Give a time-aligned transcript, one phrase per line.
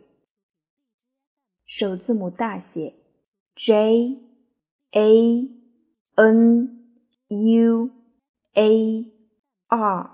[1.66, 2.95] 首字母大写
[3.54, 4.22] J
[4.92, 5.51] A
[6.15, 6.94] N
[7.28, 7.90] U
[8.54, 9.12] A
[9.67, 10.10] R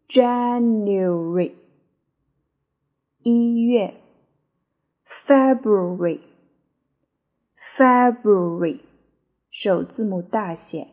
[0.09, 1.57] January.
[3.25, 3.95] 一月，
[5.07, 6.21] February,
[7.57, 8.81] February，
[9.49, 10.89] 首字母大写，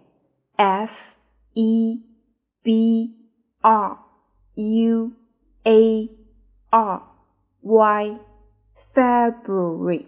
[0.55, 1.15] F
[1.53, 2.03] E
[2.61, 3.15] B
[3.61, 3.97] R
[4.53, 5.11] U
[5.63, 6.09] A
[6.69, 7.01] R
[7.61, 8.19] Y,
[8.93, 10.05] February。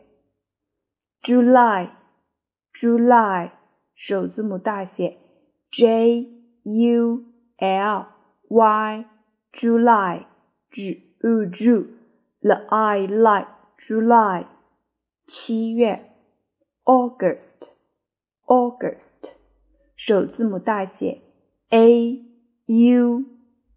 [1.22, 1.92] ，July
[2.74, 3.52] July
[3.94, 5.18] 首字母大写
[5.70, 6.28] J
[6.64, 7.24] U
[7.58, 8.08] L
[8.50, 9.06] Y
[9.54, 10.26] July
[10.72, 11.97] J U JU
[12.47, 14.47] The I like July，
[15.25, 16.11] 七月，
[16.85, 17.69] August
[18.47, 19.31] August，
[19.95, 21.23] 首字母大写
[21.71, 22.21] A
[22.67, 23.25] U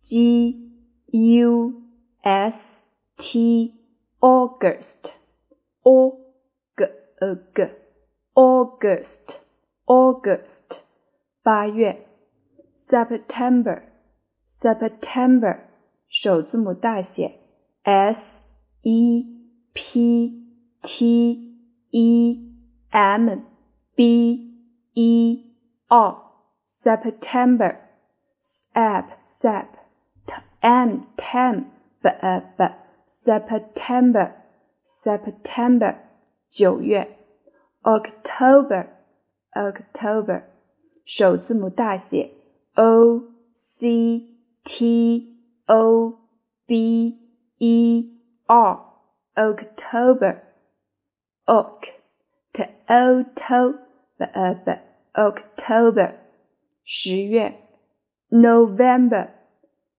[0.01, 0.71] G
[1.11, 1.83] U
[2.23, 2.85] S
[3.15, 3.75] T
[4.19, 5.11] August
[5.83, 6.17] Aug
[7.53, 7.69] G
[8.33, 9.35] August
[9.85, 10.79] August，
[11.43, 12.07] 八月，
[12.73, 13.83] September
[14.47, 15.59] September，
[16.07, 17.39] 首字母大写
[17.83, 18.48] S。
[18.83, 19.25] E
[19.73, 20.31] P
[20.81, 21.57] T
[21.91, 22.39] E
[22.91, 23.43] M
[23.95, 24.53] B
[24.93, 25.43] E
[25.87, 26.17] R
[26.63, 27.77] September
[28.37, 29.67] Sep Sep
[30.25, 31.65] T M Tem
[32.01, 32.09] B
[32.57, 32.65] B
[33.07, 34.35] September
[34.83, 35.95] September
[36.49, 37.17] 九月
[37.81, 38.87] October
[39.51, 40.43] October
[41.05, 42.31] 首字母大写
[42.75, 43.21] O
[43.53, 44.27] C
[44.63, 45.37] T
[45.67, 46.13] O
[46.65, 47.17] B
[47.57, 48.15] E
[48.49, 48.79] R
[49.35, 50.41] October
[51.45, 51.85] Oc
[52.53, 53.43] T O T
[54.17, 54.25] B
[54.65, 54.71] B
[55.13, 56.13] October
[56.83, 57.55] 十月
[58.29, 59.29] November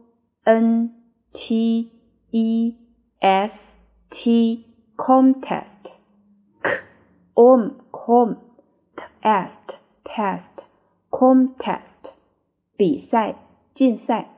[0.44, 0.90] N
[1.30, 1.90] T
[2.30, 2.76] E
[3.20, 3.78] S
[4.10, 4.66] T
[4.96, 5.92] contest
[6.62, 6.70] k
[7.34, 8.36] om com
[8.96, 10.64] test test
[11.10, 12.12] contest
[12.76, 13.36] 比赛
[13.74, 14.28] 竞赛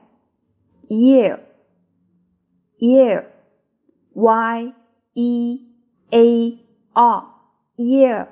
[0.89, 1.39] year
[2.79, 3.25] year
[4.13, 4.73] y
[5.15, 5.59] e
[6.11, 6.59] a
[6.93, 7.23] r
[7.77, 8.27] year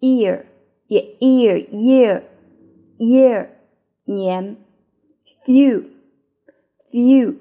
[0.00, 0.46] year
[0.88, 2.22] 也 year year
[2.98, 3.48] year
[4.04, 4.56] 年
[5.44, 5.84] few
[6.90, 7.36] few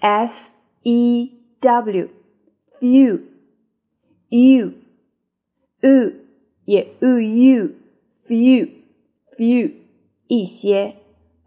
[0.00, 0.52] f
[0.84, 2.08] e w
[2.78, 3.20] few
[4.28, 4.72] you
[5.82, 6.12] u
[6.64, 7.74] 也 u u
[8.26, 8.70] few
[9.36, 9.72] few
[10.28, 10.96] 一些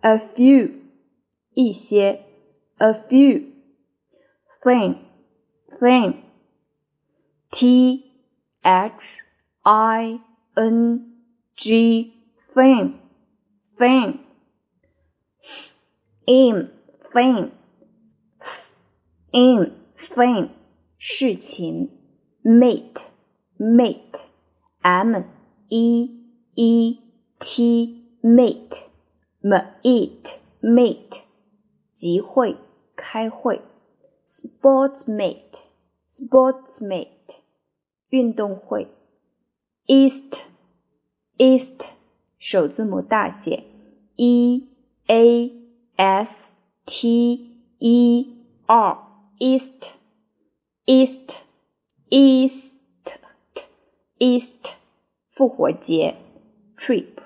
[0.01, 0.71] a few
[1.53, 2.25] 一些
[2.77, 3.45] a few
[4.63, 5.05] thing
[5.79, 6.23] thing
[7.51, 8.03] t
[8.63, 9.19] h
[9.63, 10.19] i
[10.55, 10.77] n
[11.55, 12.13] g
[12.53, 12.99] thing
[13.77, 14.19] thing
[16.25, 16.69] in
[17.13, 17.51] thing
[19.31, 20.49] in thing
[20.97, 21.89] 事情
[22.43, 23.05] mate
[23.57, 24.25] mate
[24.81, 25.23] m
[25.69, 26.09] e
[26.55, 26.99] e
[27.39, 28.89] t mate
[29.41, 31.21] meet mate
[31.93, 32.57] 集会
[32.95, 33.61] 开会
[34.26, 35.64] sportsmate,
[36.08, 37.36] sportsmate，
[38.08, 38.88] 运动会。
[39.86, 40.40] Easter,
[41.36, 41.88] Easter，
[42.38, 43.64] 首字母大写
[44.16, 44.68] ，e.
[45.06, 45.52] A.
[45.96, 46.56] S.
[46.86, 47.60] T.
[47.78, 48.26] E.
[48.66, 48.98] R.
[49.38, 49.90] Easter,
[50.86, 51.36] Easter,
[52.08, 53.18] Easter,
[54.18, 54.72] Easter，
[55.28, 56.16] 复活节
[56.76, 57.18] ，trip,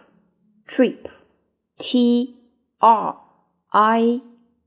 [0.66, 1.10] trip,
[1.76, 2.34] t.
[2.78, 3.16] R.
[3.68, 4.20] I.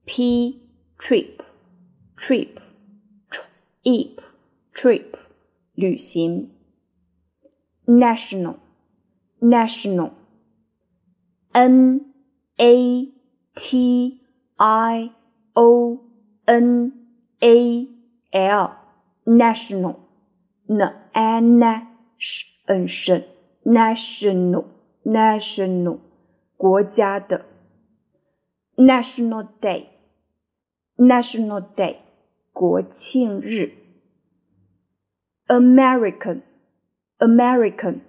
[0.05, 0.61] P.
[0.97, 1.40] Trip。
[2.20, 2.60] trip
[3.28, 4.20] trip
[4.72, 5.14] trip
[5.74, 6.50] 旅行
[7.86, 8.56] national
[9.40, 10.10] national
[11.52, 12.00] n
[12.56, 13.12] a
[13.54, 14.18] t
[14.56, 15.10] i
[15.54, 15.98] o
[16.46, 16.92] n
[17.40, 17.88] a
[18.32, 18.70] l
[19.24, 19.96] national
[20.66, 20.80] n
[21.12, 21.62] n
[22.18, 23.10] sh n sh
[23.64, 24.64] national
[25.04, 25.98] national
[26.56, 27.44] 国家的
[28.76, 29.86] national day
[30.96, 31.96] national day
[32.53, 33.71] 国庆日
[35.47, 36.41] American
[37.17, 38.01] American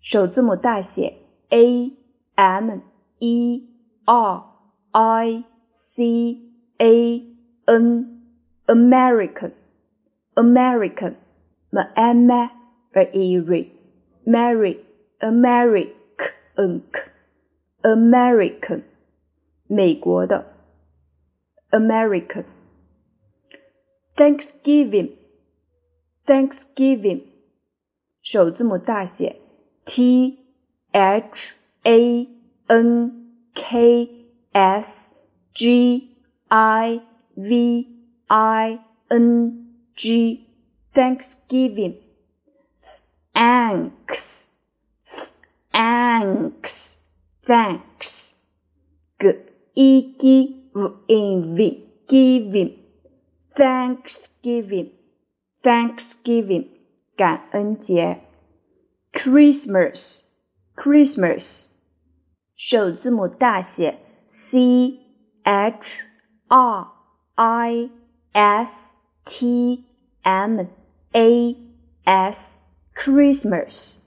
[0.00, 1.14] 首字母大写
[1.50, 1.92] A
[2.34, 2.80] M
[3.18, 3.68] E
[4.04, 4.44] R
[4.92, 6.40] I C
[6.78, 7.22] A
[7.66, 8.22] N
[8.66, 9.52] American
[10.34, 11.16] American
[11.74, 13.72] M M A R
[14.24, 14.78] Mary
[15.20, 16.80] American
[17.82, 18.82] American
[19.66, 20.46] 美国的
[21.70, 22.44] American
[24.15, 25.11] Thanksgiving
[26.25, 27.23] Thanksgiving
[28.21, 29.37] 首字母大写
[29.85, 30.39] T
[30.91, 31.53] H
[31.83, 32.27] A
[32.67, 35.13] N K S
[35.53, 36.15] G
[36.47, 37.01] I
[37.35, 37.87] V
[38.27, 40.47] I N G
[40.93, 41.95] Thanksgiving
[43.33, 44.47] Thanks
[45.71, 46.97] Thanks
[47.41, 48.35] Thanks
[49.19, 49.35] G
[49.75, 52.82] E G V in V Giving
[53.53, 54.91] Thanksgiving
[55.61, 56.67] Thanksgiving
[57.17, 58.21] 感恩节，
[59.11, 60.21] Christmas
[60.75, 61.65] Christmas
[62.55, 63.97] 首字母大写
[64.27, 64.99] C
[65.43, 66.03] H
[66.47, 66.87] R
[67.35, 67.89] I
[68.31, 68.93] S
[69.25, 69.85] T
[70.21, 70.61] M
[71.11, 71.57] A
[72.05, 72.61] S
[72.95, 73.99] Christmas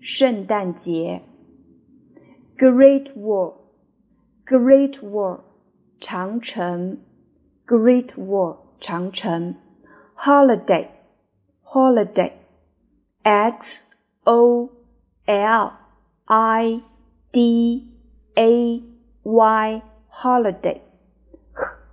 [0.00, 1.22] 圣诞节。
[2.56, 3.54] Great Wall,
[4.46, 5.40] Great Wall，
[5.98, 6.98] 长城，
[7.66, 9.56] Great Wall，长城。
[10.16, 10.88] Holiday,
[11.64, 12.32] Holiday,
[13.24, 13.80] H
[14.22, 14.70] O
[15.26, 15.72] L
[16.26, 16.82] I
[17.32, 17.92] D
[18.36, 18.82] A
[19.24, 20.80] Y, Holiday.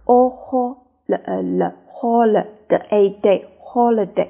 [0.05, 0.77] O H
[1.07, 4.29] L L Holiday, Day, Holiday.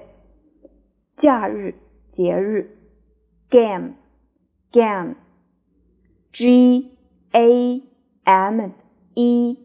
[1.17, 1.75] 假日，
[2.07, 2.74] 节日。
[3.49, 3.95] Game,
[4.71, 5.15] Game.
[6.31, 6.97] G
[7.33, 7.81] A
[8.25, 8.73] M
[9.15, 9.57] E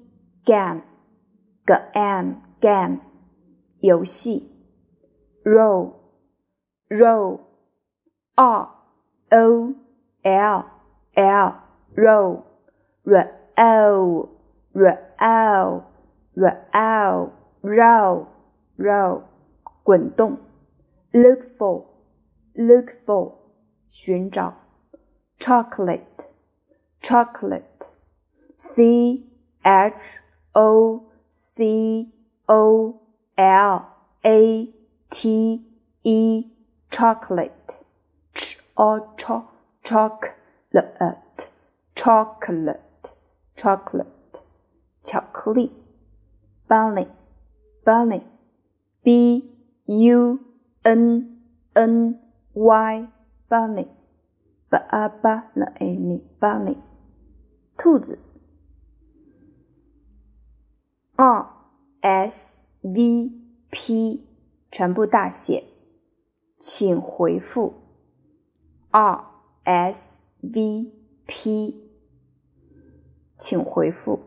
[0.44, 0.82] game
[1.56, 3.00] game game
[3.78, 4.50] 游戏
[5.44, 5.92] roll
[6.88, 7.40] roll
[8.34, 8.68] R
[9.30, 9.74] O
[10.22, 10.64] L
[11.14, 11.54] L
[11.94, 12.42] roll
[13.04, 14.28] r o
[14.74, 15.84] r o
[16.34, 17.32] r o
[17.62, 18.26] roll
[18.76, 19.22] roll
[19.84, 20.36] 滚动
[21.12, 21.84] look for
[22.54, 23.39] look for
[23.90, 24.54] 寻找
[25.38, 26.26] chocolate
[27.00, 27.88] chocolate
[28.56, 29.26] C
[29.62, 30.18] H
[30.52, 32.12] O C
[32.46, 33.00] O
[33.36, 33.86] L
[34.22, 34.74] A
[35.10, 35.64] T
[36.02, 36.44] E
[36.90, 37.76] chocolate
[38.34, 39.24] ch o ch
[39.82, 41.48] chocolate
[41.94, 43.10] chocolate
[43.54, 44.40] chocolate
[45.02, 45.72] 巧克力
[46.68, 47.06] bunny
[47.84, 48.22] bunny
[49.02, 49.44] B
[49.86, 50.40] U
[50.82, 51.38] N
[51.74, 52.20] N
[52.54, 53.08] Y
[53.51, 53.89] bunny
[54.69, 56.77] b a b l a n bunny，
[57.77, 58.17] 兔子。
[61.17, 61.49] r
[61.99, 63.33] s v
[63.69, 64.25] p
[64.71, 65.65] 全部大写，
[66.57, 67.73] 请回复。
[68.91, 69.25] r
[69.65, 70.93] s v
[71.27, 71.91] p，
[73.35, 74.21] 请回复。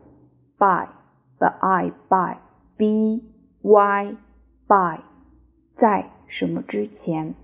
[0.57, 0.87] by
[1.39, 2.37] b i by
[2.77, 4.17] b y
[4.67, 5.01] by，
[5.73, 7.35] 在什么之前？